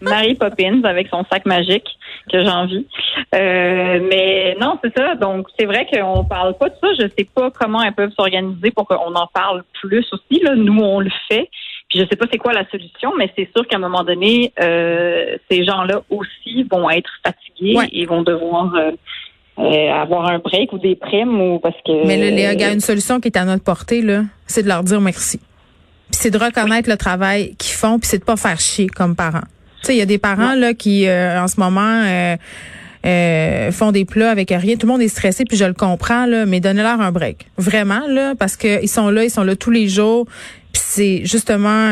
Marie 0.00 0.34
Poppins 0.34 0.82
avec 0.84 1.08
son 1.08 1.24
sac 1.30 1.46
magique 1.46 1.86
que 2.30 2.42
j'ai 2.42 2.50
envie. 2.50 2.86
Euh, 3.34 4.00
mais 4.08 4.56
non, 4.60 4.78
c'est 4.84 4.96
ça. 4.96 5.14
Donc, 5.14 5.46
c'est 5.58 5.66
vrai 5.66 5.86
qu'on 5.90 6.24
parle 6.24 6.56
pas 6.58 6.68
de 6.68 6.74
ça. 6.80 6.88
Je 6.98 7.08
sais 7.16 7.26
pas 7.34 7.50
comment 7.50 7.82
elles 7.82 7.94
peuvent 7.94 8.12
s'organiser 8.12 8.70
pour 8.70 8.86
qu'on 8.86 9.14
en 9.14 9.26
parle 9.32 9.64
plus 9.80 10.06
aussi. 10.12 10.42
Là. 10.42 10.54
Nous, 10.54 10.78
on 10.78 11.00
le 11.00 11.10
fait. 11.28 11.48
Puis 11.90 11.98
je 11.98 12.04
sais 12.08 12.16
pas 12.16 12.26
c'est 12.30 12.38
quoi 12.38 12.52
la 12.52 12.68
solution, 12.70 13.12
mais 13.18 13.32
c'est 13.36 13.48
sûr 13.54 13.66
qu'à 13.66 13.76
un 13.76 13.80
moment 13.80 14.04
donné, 14.04 14.52
euh, 14.60 15.36
ces 15.50 15.64
gens-là 15.64 16.02
aussi 16.08 16.62
vont 16.70 16.88
être 16.88 17.10
fatigués 17.24 17.76
et 17.90 18.06
vont 18.06 18.22
devoir 18.22 18.72
euh, 18.76 18.92
euh, 19.58 19.90
avoir 19.92 20.26
un 20.26 20.38
break 20.38 20.72
ou 20.72 20.78
des 20.78 20.94
primes 20.94 21.40
ou 21.40 21.58
parce 21.58 21.74
que. 21.84 22.06
Mais 22.06 22.16
là, 22.16 22.30
Léa, 22.30 22.52
il 22.52 22.60
y 22.60 22.64
a 22.64 22.72
une 22.72 22.78
solution 22.78 23.18
qui 23.18 23.26
est 23.26 23.36
à 23.36 23.44
notre 23.44 23.64
portée 23.64 24.02
là, 24.02 24.22
c'est 24.46 24.62
de 24.62 24.68
leur 24.68 24.84
dire 24.84 25.00
merci. 25.00 25.40
Puis 26.10 26.20
c'est 26.22 26.30
de 26.30 26.38
reconnaître 26.38 26.88
le 26.88 26.96
travail 26.96 27.54
qu'ils 27.56 27.74
font, 27.74 27.98
puis 27.98 28.08
c'est 28.08 28.18
de 28.18 28.24
pas 28.24 28.36
faire 28.36 28.58
chier 28.58 28.88
comme 28.88 29.14
parents. 29.14 29.40
Tu 29.80 29.86
sais, 29.86 29.94
il 29.94 29.98
y 29.98 30.02
a 30.02 30.06
des 30.06 30.18
parents 30.18 30.54
là 30.54 30.74
qui 30.74 31.06
euh, 31.06 31.40
en 31.40 31.48
ce 31.48 31.58
moment 31.58 32.02
euh, 32.04 32.36
euh, 33.06 33.72
font 33.72 33.92
des 33.92 34.04
plats 34.04 34.30
avec 34.30 34.50
rien. 34.50 34.76
Tout 34.76 34.86
le 34.86 34.92
monde 34.92 35.02
est 35.02 35.08
stressé, 35.08 35.44
puis 35.44 35.56
je 35.56 35.64
le 35.64 35.72
comprends 35.72 36.26
là, 36.26 36.44
mais 36.44 36.60
donnez-leur 36.60 37.00
un 37.00 37.12
break, 37.12 37.46
vraiment 37.56 38.02
là, 38.08 38.34
parce 38.38 38.56
que 38.56 38.82
ils 38.82 38.88
sont 38.88 39.08
là, 39.08 39.24
ils 39.24 39.30
sont 39.30 39.44
là 39.44 39.56
tous 39.56 39.70
les 39.70 39.88
jours. 39.88 40.26
Puis 40.72 40.82
c'est 40.84 41.20
justement 41.24 41.90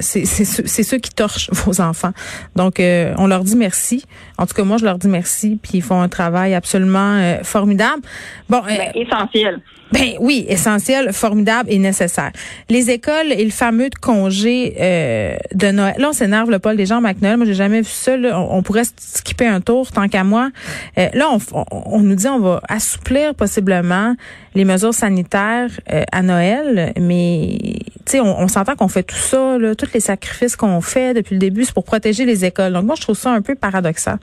c'est 0.00 0.24
c'est 0.24 0.82
ceux 0.82 0.98
qui 0.98 1.10
torchent 1.10 1.48
vos 1.52 1.80
enfants. 1.80 2.12
Donc 2.56 2.76
on 2.80 3.26
leur 3.26 3.44
dit 3.44 3.56
merci. 3.56 4.04
En 4.38 4.46
tout 4.46 4.54
cas 4.54 4.64
moi 4.64 4.78
je 4.78 4.84
leur 4.84 4.98
dis 4.98 5.08
merci. 5.08 5.60
Puis 5.62 5.72
ils 5.74 5.82
font 5.82 6.00
un 6.00 6.08
travail 6.08 6.54
absolument 6.54 7.38
formidable. 7.44 8.02
Bon, 8.48 8.62
ben, 8.66 8.90
essentiel. 8.94 9.60
Ben 9.94 10.16
oui, 10.18 10.44
essentiel, 10.48 11.12
formidable 11.12 11.70
et 11.70 11.78
nécessaire. 11.78 12.32
Les 12.68 12.90
écoles 12.90 13.30
et 13.30 13.44
le 13.44 13.52
fameux 13.52 13.90
congé 14.02 14.74
euh, 14.80 15.36
de 15.54 15.68
Noël. 15.68 15.94
Là, 15.98 16.08
on 16.08 16.12
s'énerve 16.12 16.50
le 16.50 16.58
Paul 16.58 16.76
des 16.76 16.84
gens 16.84 17.00
McNoël. 17.00 17.36
Moi, 17.36 17.46
j'ai 17.46 17.54
jamais 17.54 17.80
vu 17.80 17.88
ça. 17.88 18.16
On, 18.34 18.60
pourrait 18.64 18.82
skipper 18.96 19.46
un 19.46 19.60
tour 19.60 19.92
tant 19.92 20.08
qu'à 20.08 20.24
moi. 20.24 20.50
Euh, 20.98 21.06
là, 21.14 21.28
on, 21.70 22.00
nous 22.00 22.16
dit 22.16 22.26
on 22.26 22.40
va 22.40 22.60
assouplir 22.68 23.36
possiblement 23.36 24.16
les 24.56 24.64
mesures 24.64 24.92
sanitaires 24.92 25.70
euh, 25.92 26.02
à 26.10 26.22
Noël, 26.22 26.92
mais 27.00 27.56
tu 28.04 28.12
sais, 28.12 28.20
on, 28.20 28.48
s'entend 28.48 28.74
qu'on 28.74 28.88
fait 28.88 29.04
tout 29.04 29.14
ça, 29.14 29.58
là, 29.58 29.76
tous 29.76 29.92
les 29.94 30.00
sacrifices 30.00 30.56
qu'on 30.56 30.80
fait 30.80 31.14
depuis 31.14 31.34
le 31.34 31.40
début, 31.40 31.64
c'est 31.64 31.74
pour 31.74 31.84
protéger 31.84 32.24
les 32.24 32.44
écoles. 32.44 32.72
Donc 32.72 32.84
moi, 32.84 32.96
je 32.96 33.02
trouve 33.02 33.16
ça 33.16 33.30
un 33.30 33.42
peu 33.42 33.54
paradoxal. 33.54 34.18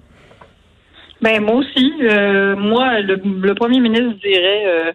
Ben 1.22 1.42
moi 1.42 1.56
aussi. 1.56 1.94
moi, 2.58 3.00
le, 3.00 3.22
le, 3.24 3.56
premier 3.56 3.80
ministre 3.80 4.20
dirait 4.22 4.94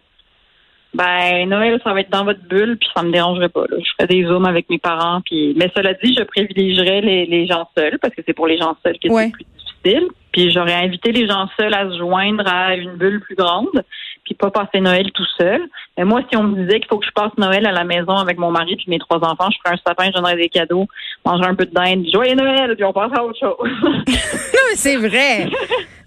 ben 0.96 1.48
Noël, 1.48 1.78
ça 1.84 1.92
va 1.92 2.00
être 2.00 2.10
dans 2.10 2.24
votre 2.24 2.42
bulle, 2.48 2.78
puis 2.78 2.88
ça 2.96 3.02
me 3.02 3.12
dérangerait 3.12 3.50
pas. 3.50 3.64
Je 3.70 3.90
ferais 3.96 4.08
des 4.08 4.24
zooms 4.24 4.46
avec 4.46 4.70
mes 4.70 4.78
parents, 4.78 5.20
puis 5.24 5.54
mais 5.56 5.70
cela 5.76 5.92
dit, 5.94 6.14
je 6.18 6.22
privilégierais 6.24 7.02
les, 7.02 7.26
les 7.26 7.46
gens 7.46 7.68
seuls 7.76 7.98
parce 8.00 8.14
que 8.14 8.22
c'est 8.26 8.32
pour 8.32 8.46
les 8.46 8.56
gens 8.56 8.76
seuls 8.82 8.98
que 8.98 9.08
c'est 9.08 9.32
plus 9.32 9.44
difficile. 9.44 10.08
Puis 10.32 10.50
j'aurais 10.50 10.74
invité 10.74 11.12
les 11.12 11.26
gens 11.26 11.48
seuls 11.58 11.74
à 11.74 11.90
se 11.90 11.98
joindre 11.98 12.44
à 12.46 12.76
une 12.76 12.96
bulle 12.96 13.20
plus 13.20 13.36
grande, 13.36 13.84
puis 14.26 14.34
pas 14.34 14.50
passer 14.50 14.80
Noël 14.80 15.10
tout 15.12 15.24
seul. 15.38 15.62
Mais 15.96 16.04
moi, 16.04 16.20
si 16.28 16.36
on 16.36 16.42
me 16.42 16.62
disait 16.62 16.80
qu'il 16.80 16.88
faut 16.88 16.98
que 16.98 17.06
je 17.06 17.12
passe 17.12 17.30
Noël 17.38 17.64
à 17.64 17.72
la 17.72 17.84
maison 17.84 18.14
avec 18.16 18.38
mon 18.38 18.50
mari 18.50 18.76
puis 18.76 18.86
mes 18.88 18.98
trois 18.98 19.18
enfants, 19.18 19.48
je 19.50 19.56
ferais 19.64 19.76
un 19.76 19.88
sapin, 19.88 20.06
je 20.06 20.12
donnerais 20.12 20.36
des 20.36 20.48
cadeaux, 20.48 20.86
mangerais 21.24 21.48
un 21.48 21.54
peu 21.54 21.64
de 21.64 21.72
dinde, 21.72 22.04
joyeux 22.12 22.34
Noël, 22.34 22.74
puis 22.74 22.84
on 22.84 22.92
passe 22.92 23.12
à 23.16 23.24
autre 23.24 23.38
chose. 23.38 23.70
non, 23.82 24.02
mais 24.06 24.76
c'est 24.76 24.96
vrai. 24.96 25.48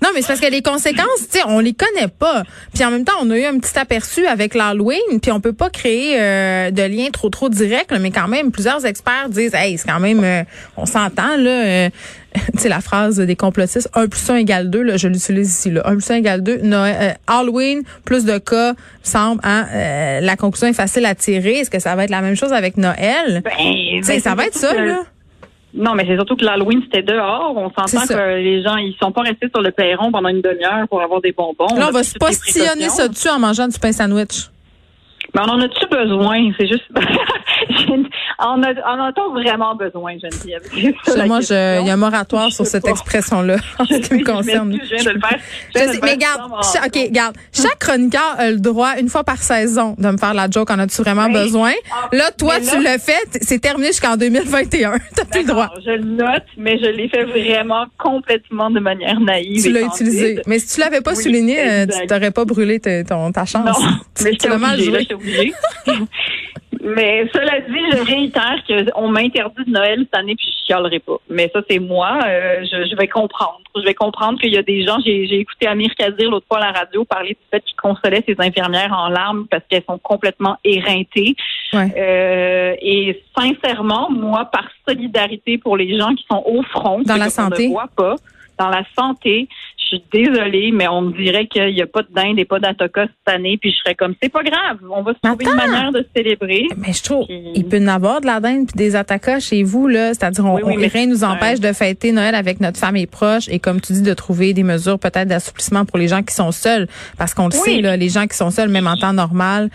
Non, 0.01 0.09
mais 0.13 0.21
c'est 0.21 0.27
parce 0.27 0.39
que 0.41 0.51
les 0.51 0.61
conséquences, 0.61 1.27
tu 1.29 1.39
sais, 1.39 1.43
on 1.45 1.59
les 1.59 1.73
connaît 1.73 2.07
pas. 2.07 2.43
Puis 2.73 2.83
en 2.85 2.91
même 2.91 3.03
temps, 3.03 3.13
on 3.21 3.29
a 3.31 3.37
eu 3.37 3.45
un 3.45 3.57
petit 3.57 3.77
aperçu 3.77 4.25
avec 4.27 4.53
l'Halloween, 4.53 5.19
puis 5.21 5.31
on 5.31 5.39
peut 5.41 5.53
pas 5.53 5.69
créer 5.69 6.19
euh, 6.19 6.71
de 6.71 6.83
lien 6.83 7.09
trop 7.11 7.29
trop 7.29 7.49
direct, 7.49 7.93
mais 7.99 8.11
quand 8.11 8.27
même, 8.27 8.51
plusieurs 8.51 8.85
experts 8.85 9.29
disent, 9.29 9.55
hey, 9.55 9.77
c'est 9.77 9.87
quand 9.87 9.99
même, 9.99 10.23
euh, 10.23 10.43
on 10.77 10.85
s'entend 10.85 11.37
là. 11.37 11.65
Euh, 11.65 11.89
tu 12.53 12.59
sais, 12.59 12.69
la 12.69 12.81
phrase 12.81 13.17
des 13.17 13.35
complotistes, 13.35 13.89
1 13.95 14.07
plus 14.07 14.29
1 14.29 14.35
égale 14.35 14.69
2, 14.69 14.81
là, 14.81 14.97
je 14.97 15.07
l'utilise 15.07 15.49
ici, 15.49 15.71
là. 15.71 15.81
1 15.85 15.93
plus 15.93 16.11
1 16.11 16.15
égale 16.15 16.43
2. 16.43 16.61
Halloween, 17.27 17.81
plus 18.05 18.25
de 18.25 18.37
cas, 18.37 18.73
semble, 19.03 19.41
hein, 19.43 19.65
la 20.21 20.35
conclusion 20.35 20.67
est 20.67 20.73
facile 20.73 21.05
à 21.05 21.15
tirer. 21.15 21.59
Est-ce 21.59 21.69
que 21.69 21.79
ça 21.79 21.95
va 21.95 22.03
être 22.03 22.11
la 22.11 22.21
même 22.21 22.35
chose 22.35 22.53
avec 22.53 22.77
Noël? 22.77 23.41
Ben, 23.43 24.01
ben 24.05 24.19
ça 24.19 24.35
va 24.35 24.45
être 24.45 24.55
ça, 24.55 24.73
là. 24.73 25.03
Non, 25.73 25.93
mais 25.93 26.03
c'est 26.07 26.15
surtout 26.15 26.35
que 26.35 26.43
l'Halloween, 26.43 26.81
c'était 26.83 27.03
dehors. 27.03 27.53
On 27.55 27.69
s'entend 27.69 28.07
que 28.07 28.37
les 28.37 28.63
gens, 28.63 28.77
ils 28.77 28.95
sont 28.99 29.11
pas 29.11 29.21
restés 29.21 29.47
sur 29.53 29.61
le 29.61 29.71
perron 29.71 30.11
pendant 30.11 30.29
une 30.29 30.41
demi-heure 30.41 30.87
pour 30.89 31.01
avoir 31.01 31.21
des 31.21 31.31
bonbons. 31.31 31.75
Là, 31.75 31.87
on, 31.89 31.91
va 31.91 32.03
se 32.03 32.17
postillonner 32.17 32.89
ça 32.89 33.07
dessus 33.07 33.29
en 33.29 33.39
mangeant 33.39 33.67
du 33.67 33.77
pain 33.77 33.91
sandwich. 33.91 34.49
Mais 35.33 35.41
on 35.41 35.49
en 35.49 35.61
a-tu 35.61 35.85
besoin? 35.87 36.51
C'est 36.57 36.67
juste. 36.67 36.85
en, 38.39 38.63
a, 38.63 39.11
vraiment 39.33 39.75
besoin, 39.75 40.17
Geneviève? 40.17 40.61
Moi, 41.27 41.39
il 41.49 41.87
y 41.87 41.89
a 41.89 41.93
un 41.93 41.97
moratoire 41.97 42.51
sur 42.51 42.65
cette 42.65 42.87
expression-là, 42.87 43.57
en 43.79 43.85
ce 43.85 43.95
qui 43.97 44.13
me 44.15 44.23
concerne. 44.23 44.77
Je 44.81 44.95
viens 44.95 45.03
de 45.03 45.09
le 45.11 45.19
faire. 45.19 45.99
mais 46.01 46.11
regarde, 46.13 46.51
OK, 46.51 46.95
regarde. 46.95 47.35
Chaque 47.53 47.79
chroniqueur 47.79 48.35
a 48.37 48.51
le 48.51 48.59
droit, 48.59 48.93
une 48.99 49.09
fois 49.09 49.23
par 49.23 49.37
saison, 49.37 49.95
de 49.97 50.09
me 50.09 50.17
faire 50.17 50.33
la 50.33 50.49
joke. 50.49 50.71
En 50.71 50.79
as-tu 50.79 51.01
vraiment 51.01 51.29
besoin? 51.29 51.73
Ah, 51.91 52.09
là, 52.11 52.31
toi, 52.37 52.55
tu 52.59 52.77
le 52.77 52.97
fais. 52.97 53.19
C'est 53.41 53.59
terminé 53.59 53.87
jusqu'en 53.87 54.17
2021. 54.17 54.97
T'as 55.15 55.25
plus 55.25 55.41
le 55.41 55.47
droit. 55.47 55.69
Je 55.85 55.91
le 55.91 56.03
note, 56.03 56.45
mais 56.57 56.77
je 56.79 56.89
l'ai 56.89 57.09
fait 57.09 57.23
vraiment 57.23 57.85
complètement 57.97 58.69
de 58.69 58.79
manière 58.79 59.19
naïve. 59.19 59.61
Tu 59.61 59.71
l'as 59.71 59.81
utilisé. 59.81 60.41
Mais 60.47 60.59
si 60.59 60.75
tu 60.75 60.79
l'avais 60.79 61.01
pas 61.01 61.15
souligné, 61.15 61.59
euh, 61.59 61.85
tu 61.85 62.07
t'aurais 62.07 62.31
pas 62.31 62.45
brûlé 62.45 62.79
ton, 62.79 63.31
ta 63.31 63.45
chance. 63.45 63.65
Non, 63.65 63.89
mais 64.23 64.33
je 64.41 64.47
mal 64.55 64.79
Mais 66.81 67.27
cela 67.33 67.59
dit, 67.59 67.97
je 67.97 68.05
réitère 68.05 68.63
qu'on 68.65 69.09
m'interdit 69.09 69.65
de 69.65 69.71
Noël 69.71 69.99
cette 69.99 70.15
année, 70.15 70.35
puis 70.35 70.47
je 70.47 70.65
chialerai 70.65 70.99
pas. 70.99 71.17
Mais 71.29 71.51
ça, 71.53 71.61
c'est 71.69 71.79
moi. 71.79 72.19
Euh, 72.25 72.63
je, 72.63 72.95
vais 72.95 73.07
comprendre. 73.07 73.59
Je 73.75 73.81
vais 73.81 73.93
comprendre 73.93 74.39
qu'il 74.39 74.53
y 74.53 74.57
a 74.57 74.63
des 74.63 74.85
gens. 74.85 74.97
J'ai 75.03 75.39
écouté 75.39 75.67
Amir 75.67 75.93
Kazir 75.95 76.29
l'autre 76.29 76.45
fois 76.47 76.59
à 76.59 76.71
la 76.71 76.79
radio 76.79 77.03
parler 77.03 77.31
du 77.31 77.47
fait 77.51 77.61
qu'il 77.61 77.75
consolait 77.75 78.23
ses 78.25 78.35
infirmières 78.39 78.93
en 78.93 79.09
larmes 79.09 79.45
parce 79.51 79.63
qu'elles 79.69 79.83
sont 79.83 79.97
complètement 79.97 80.57
éreintées. 80.63 81.35
Euh, 81.73 82.75
et 82.81 83.23
sincèrement, 83.37 84.09
moi, 84.09 84.45
par 84.45 84.65
solidarité 84.87 85.57
pour 85.57 85.75
les 85.75 85.97
gens 85.97 86.15
qui 86.15 86.25
sont 86.31 86.43
au 86.45 86.63
front, 86.63 87.01
dans 87.01 87.17
la 87.17 87.29
santé, 87.29 87.67
ne 87.67 87.73
voit 87.73 87.89
pas, 87.95 88.15
dans 88.57 88.69
la 88.69 88.83
santé, 88.97 89.49
je 89.79 89.97
suis 89.97 90.03
désolée, 90.11 90.71
mais 90.71 90.87
on 90.87 91.01
me 91.01 91.13
dirait 91.13 91.47
qu'il 91.47 91.73
n'y 91.73 91.81
a 91.81 91.87
pas 91.87 92.01
de 92.01 92.13
dinde 92.13 92.37
et 92.37 92.45
pas 92.45 92.59
d'atoka 92.59 93.03
cette 93.03 93.33
année, 93.33 93.57
puis 93.59 93.71
je 93.71 93.77
serais 93.77 93.95
comme, 93.95 94.13
c'est 94.21 94.29
pas 94.29 94.43
grave, 94.43 94.77
on 94.91 95.01
va 95.01 95.13
se 95.13 95.19
trouver 95.19 95.45
une 95.45 95.55
manière 95.55 95.91
de 95.91 96.05
célébrer. 96.15 96.67
Mais 96.77 96.93
je 96.93 97.01
trouve, 97.03 97.25
il 97.29 97.65
peut 97.65 97.79
y 97.79 97.83
en 97.83 97.87
avoir 97.87 98.21
de 98.21 98.27
la 98.27 98.39
dinde 98.39 98.67
puis 98.67 98.77
des 98.77 98.95
atacas 98.95 99.39
chez 99.39 99.63
vous, 99.63 99.87
là. 99.87 100.13
C'est-à-dire, 100.13 100.45
on, 100.45 100.55
rien 100.55 101.07
nous 101.07 101.23
empêche 101.23 101.59
de 101.59 101.71
fêter 101.73 102.11
Noël 102.11 102.35
avec 102.35 102.59
notre 102.59 102.77
famille 102.77 103.07
proche 103.07 103.47
et, 103.49 103.59
comme 103.59 103.81
tu 103.81 103.93
dis, 103.93 104.01
de 104.01 104.13
trouver 104.13 104.53
des 104.53 104.63
mesures 104.63 104.99
peut-être 104.99 105.27
d'assouplissement 105.27 105.85
pour 105.85 105.97
les 105.97 106.07
gens 106.07 106.23
qui 106.23 106.35
sont 106.35 106.51
seuls. 106.51 106.87
Parce 107.17 107.33
qu'on 107.33 107.47
le 107.47 107.51
sait, 107.51 107.81
là, 107.81 107.97
les 107.97 108.09
gens 108.09 108.27
qui 108.27 108.37
sont 108.37 108.51
seuls, 108.51 108.69
même 108.69 108.87
en 108.87 108.95
temps 108.95 109.13
normal, 109.13 109.69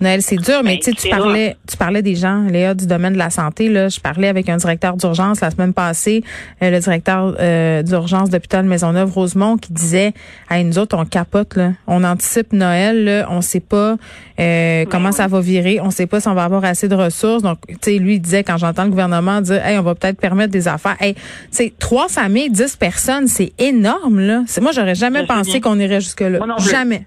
Noël, 0.00 0.22
c'est 0.22 0.36
dur, 0.36 0.62
mais 0.64 0.76
ben, 0.76 0.78
tu 0.78 0.84
sais, 0.84 0.92
tu 0.92 1.08
parlais, 1.10 1.56
tu 1.68 1.76
parlais 1.76 2.00
des 2.00 2.14
gens, 2.14 2.44
Léa, 2.44 2.72
du 2.72 2.86
domaine 2.86 3.12
de 3.12 3.18
la 3.18 3.28
santé. 3.28 3.68
Là, 3.68 3.88
je 3.88 4.00
parlais 4.00 4.28
avec 4.28 4.48
un 4.48 4.56
directeur 4.56 4.96
d'urgence 4.96 5.42
la 5.42 5.50
semaine 5.50 5.74
passée, 5.74 6.24
euh, 6.62 6.70
le 6.70 6.78
directeur 6.78 7.36
euh, 7.38 7.82
d'urgence 7.82 8.30
d'hôpital 8.30 8.64
Maisonneuve-Rosemont, 8.64 9.58
qui 9.60 9.72
disait, 9.72 10.12
à 10.48 10.62
nous 10.62 10.78
autres, 10.78 10.96
on 10.96 11.04
capote, 11.04 11.56
là. 11.56 11.72
on 11.86 12.02
anticipe 12.04 12.52
Noël, 12.52 13.04
là, 13.04 13.26
on 13.30 13.40
sait 13.40 13.60
pas 13.60 13.96
euh, 14.40 14.84
comment 14.90 15.12
ça 15.12 15.26
va 15.26 15.40
virer, 15.40 15.80
on 15.80 15.90
sait 15.90 16.06
pas 16.06 16.20
si 16.20 16.28
on 16.28 16.34
va 16.34 16.44
avoir 16.44 16.64
assez 16.64 16.88
de 16.88 16.94
ressources. 16.94 17.42
Donc, 17.42 17.58
tu 17.66 17.76
sais, 17.82 17.98
lui 17.98 18.14
il 18.14 18.20
disait 18.20 18.42
quand 18.42 18.56
j'entends 18.56 18.84
le 18.84 18.90
gouvernement 18.90 19.40
dire, 19.40 19.64
hey, 19.64 19.78
on 19.78 19.82
va 19.82 19.94
peut-être 19.94 20.20
permettre 20.20 20.52
des 20.52 20.66
affaires. 20.66 20.96
Hey, 21.00 21.14
tu 21.56 21.70
trois 21.78 22.08
familles, 22.08 22.50
dix 22.50 22.76
personnes, 22.76 23.26
c'est 23.26 23.52
énorme 23.58 24.20
là. 24.20 24.42
Moi, 24.60 24.72
j'aurais 24.72 24.94
jamais 24.94 25.24
pensé 25.26 25.60
qu'on 25.60 25.78
irait 25.78 26.00
jusque 26.00 26.22
là. 26.22 26.38
Jamais. 26.58 27.06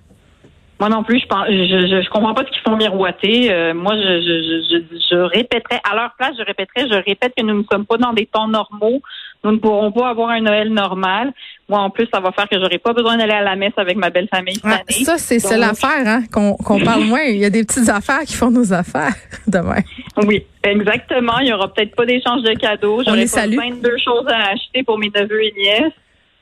Moi 0.79 0.89
non 0.89 1.03
plus, 1.03 1.19
je 1.19 1.27
pense, 1.27 1.45
je, 1.48 2.03
je, 2.03 2.10
comprends 2.10 2.33
pas 2.33 2.43
ce 2.43 2.51
qu'ils 2.51 2.62
font 2.62 2.75
miroiter. 2.75 3.53
Euh, 3.53 3.74
moi, 3.74 3.93
je, 3.95 4.01
je, 4.01 4.81
je, 4.91 4.98
je, 5.12 5.15
répéterais, 5.15 5.79
à 5.89 5.95
leur 5.95 6.13
place, 6.17 6.33
je 6.38 6.43
répéterais, 6.43 6.89
je 6.89 6.95
répète 7.05 7.33
que 7.38 7.43
nous 7.43 7.60
ne 7.60 7.63
sommes 7.72 7.86
pas 7.86 7.95
dans 7.98 8.12
des 8.12 8.25
temps 8.25 8.50
normaux. 8.50 9.01
Nous 9.43 9.51
ne 9.51 9.57
pourrons 9.57 9.91
pas 9.91 10.09
avoir 10.09 10.29
un 10.29 10.39
Noël 10.39 10.69
normal. 10.69 11.33
Moi, 11.67 11.79
en 11.79 11.89
plus, 11.89 12.07
ça 12.13 12.19
va 12.21 12.31
faire 12.31 12.47
que 12.47 12.57
j'aurai 12.57 12.77
pas 12.77 12.93
besoin 12.93 13.17
d'aller 13.17 13.33
à 13.33 13.41
la 13.41 13.55
messe 13.55 13.73
avec 13.77 13.97
ma 13.97 14.09
belle 14.09 14.27
famille 14.33 14.55
cette 14.55 14.65
année. 14.65 15.03
Ça, 15.03 15.17
c'est 15.17 15.39
seule 15.39 15.63
affaire, 15.63 16.05
hein, 16.05 16.23
qu'on 16.31 16.79
parle 16.79 17.03
moins. 17.03 17.23
Il 17.23 17.38
y 17.38 17.45
a 17.45 17.50
des 17.50 17.63
petites 17.63 17.89
affaires 17.89 18.21
qui 18.21 18.35
font 18.35 18.51
nos 18.51 18.71
affaires 18.71 19.15
demain. 19.47 19.81
Oui, 20.25 20.45
exactement. 20.63 21.39
Il 21.39 21.47
y 21.47 21.53
aura 21.53 21.73
peut-être 21.73 21.95
pas 21.95 22.05
d'échange 22.05 22.43
de 22.43 22.53
cadeaux. 22.53 23.03
J'aurai 23.05 23.25
pas 23.25 23.47
22 23.47 23.97
choses 23.97 24.27
à 24.27 24.51
acheter 24.51 24.83
pour 24.83 24.97
mes 24.97 25.12
neveux 25.13 25.43
et 25.43 25.53
nièces. 25.57 25.93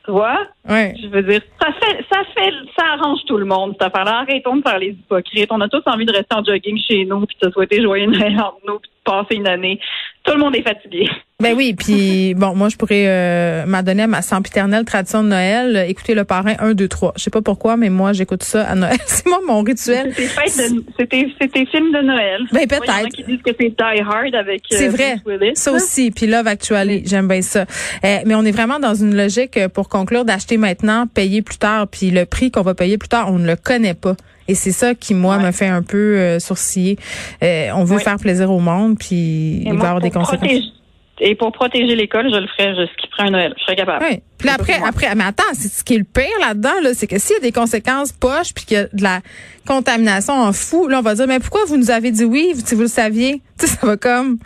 Tu 0.04 0.10
vois? 0.10 0.40
Ouais. 0.68 0.94
Je 1.00 1.06
veux 1.06 1.22
dire, 1.22 1.40
ça 1.60 1.68
fait, 1.80 2.04
ça 2.10 2.22
fait, 2.36 2.52
ça 2.76 2.84
arrange 2.94 3.20
tout 3.26 3.36
le 3.36 3.44
monde, 3.44 3.76
Ça 3.80 3.86
affaire 3.86 4.08
Arrêtons 4.08 4.56
de 4.56 4.62
faire 4.62 4.78
les 4.78 4.88
hypocrites. 4.88 5.48
On 5.50 5.60
a 5.60 5.68
tous 5.68 5.82
envie 5.86 6.04
de 6.04 6.12
rester 6.12 6.34
en 6.34 6.44
jogging 6.44 6.76
chez 6.88 7.04
nous, 7.04 7.24
puis 7.24 7.36
de 7.40 7.50
souhaiter 7.50 7.80
joyeux 7.80 8.06
Noël 8.06 8.34
entre 8.40 8.58
nous, 8.66 8.80
puis 8.80 8.90
de 8.90 9.10
passer 9.10 9.36
une 9.36 9.46
année. 9.46 9.78
Tout 10.24 10.32
le 10.34 10.38
monde 10.38 10.54
est 10.56 10.62
fatigué. 10.62 11.08
Ben 11.42 11.54
oui, 11.56 11.74
puis 11.74 12.34
bon, 12.36 12.54
moi 12.54 12.68
je 12.68 12.76
pourrais 12.76 13.06
euh, 13.08 13.66
m'adonner 13.66 14.04
à 14.04 14.06
ma 14.06 14.22
sempiternelle 14.22 14.84
tradition 14.84 15.24
de 15.24 15.28
Noël, 15.28 15.76
euh, 15.76 15.84
écouter 15.84 16.14
le 16.14 16.24
parrain 16.24 16.54
1, 16.58 16.74
2, 16.74 16.88
3. 16.88 17.14
Je 17.16 17.22
sais 17.24 17.30
pas 17.30 17.42
pourquoi, 17.42 17.76
mais 17.76 17.90
moi 17.90 18.12
j'écoute 18.12 18.44
ça 18.44 18.64
à 18.64 18.74
Noël. 18.76 18.98
c'est 19.06 19.26
moi 19.26 19.40
mon 19.46 19.62
rituel. 19.62 20.14
C'était 20.14 21.26
tes 21.48 21.66
films 21.66 21.92
de 21.92 22.02
Noël. 22.02 22.42
Ben 22.52 22.66
peut-être. 22.68 23.08
qui 23.08 23.24
disent 23.24 23.42
que 23.42 23.50
c'est 23.58 23.70
Die 23.70 24.00
Hard 24.00 24.34
avec 24.34 24.62
euh, 24.72 24.76
C'est 24.76 24.88
vrai. 24.88 25.16
Ça 25.54 25.72
aussi, 25.72 26.12
puis 26.12 26.26
Love 26.28 26.46
Actually, 26.46 27.02
j'aime 27.04 27.26
bien 27.26 27.42
ça. 27.42 27.64
Euh, 28.04 28.18
mais 28.24 28.34
on 28.36 28.44
est 28.44 28.52
vraiment 28.52 28.78
dans 28.78 28.94
une 28.94 29.16
logique 29.16 29.58
pour 29.74 29.88
conclure 29.88 30.24
d'acheter 30.24 30.56
maintenant, 30.56 31.06
payer 31.08 31.42
plus 31.42 31.58
tard, 31.58 31.88
puis 31.88 32.10
le 32.10 32.24
prix 32.24 32.52
qu'on 32.52 32.62
va 32.62 32.74
payer 32.74 32.98
plus 32.98 33.08
tard, 33.08 33.32
on 33.32 33.38
ne 33.38 33.46
le 33.46 33.56
connaît 33.56 33.94
pas. 33.94 34.14
Et 34.48 34.54
c'est 34.54 34.72
ça 34.72 34.94
qui, 34.94 35.14
moi, 35.14 35.38
me 35.38 35.52
fait 35.52 35.68
un 35.68 35.82
peu 35.82 36.16
euh, 36.18 36.38
sourciller. 36.38 36.98
on 37.40 37.84
veut 37.84 37.98
faire 37.98 38.16
plaisir 38.16 38.50
au 38.50 38.60
monde, 38.60 38.98
puis 38.98 39.62
il 39.64 39.72
va 39.78 39.84
y 39.84 39.86
avoir 39.86 40.00
des 40.00 40.10
conséquences. 40.12 40.72
Et 41.20 41.34
pour 41.34 41.52
protéger 41.52 41.94
l'école, 41.94 42.32
je 42.32 42.36
le 42.36 42.46
ferais, 42.48 42.74
je 42.74 42.86
skipperais 42.94 43.24
un 43.24 43.30
Noël. 43.30 43.54
Je 43.58 43.62
serais 43.62 43.76
capable. 43.76 44.04
Oui. 44.08 44.18
Puis 44.38 44.48
après, 44.48 44.80
après, 44.84 45.14
mais 45.14 45.24
attends, 45.24 45.44
c'est 45.52 45.68
ce 45.68 45.84
qui 45.84 45.94
est 45.94 45.98
le 45.98 46.04
pire 46.04 46.24
là-dedans, 46.40 46.80
là, 46.82 46.94
c'est 46.94 47.06
que 47.06 47.18
s'il 47.18 47.34
y 47.34 47.38
a 47.38 47.42
des 47.42 47.52
conséquences 47.52 48.12
poches 48.12 48.52
puis 48.54 48.64
qu'il 48.64 48.76
y 48.78 48.80
a 48.80 48.84
de 48.92 49.02
la 49.02 49.20
contamination 49.66 50.34
en 50.34 50.52
fou, 50.52 50.88
là, 50.88 50.98
on 50.98 51.02
va 51.02 51.14
dire, 51.14 51.28
mais 51.28 51.38
pourquoi 51.38 51.60
vous 51.66 51.76
nous 51.76 51.90
avez 51.90 52.10
dit 52.10 52.24
oui 52.24 52.54
si 52.64 52.74
vous 52.74 52.82
le 52.82 52.88
saviez? 52.88 53.40
Tu 53.58 53.66
sais, 53.66 53.76
ça 53.76 53.86
va 53.86 53.96
comme 53.96 54.38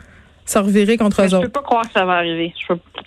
se 0.44 0.58
revirer 0.58 0.96
contre 0.96 1.22
eux 1.22 1.26
autres. 1.26 1.42
Je 1.42 1.46
peux 1.46 1.48
pas 1.48 1.62
croire 1.62 1.82
que 1.84 1.92
ça 1.92 2.04
va 2.04 2.14
arriver. 2.14 2.52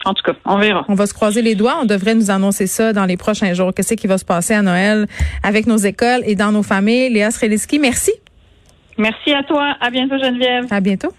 En 0.06 0.13
tout 0.13 0.24
cas, 0.24 0.34
on 0.46 0.58
verra. 0.58 0.86
On 0.88 0.96
va 0.96 1.06
se 1.06 1.13
croiser 1.13 1.42
les 1.42 1.56
doigts. 1.56 1.78
On 1.82 1.86
devrait 1.86 2.16
nous 2.16 2.32
annoncer 2.32 2.66
ça 2.66 2.92
dans 2.94 3.06
les 3.06 3.18
prochains 3.18 3.54
jours. 3.54 3.72
Qu'est-ce 3.74 3.94
qui 3.94 4.08
va 4.08 4.18
se 4.18 4.25
passer 4.25 4.54
à 4.54 4.62
Noël 4.62 5.06
avec 5.44 5.68
nos 5.68 5.78
écoles 5.78 6.22
et 6.25 6.36
dans 6.36 6.51
nos 6.51 6.63
familles? 6.63 7.10
Léa 7.10 7.32
Sreliski, 7.32 7.78
merci. 7.78 8.12
Merci 8.98 9.32
à 9.34 9.44
toi. 9.44 9.75
À 9.80 9.89
bientôt, 9.89 10.18
Geneviève. 10.18 10.66
À 10.72 10.82
bientôt. 10.82 11.13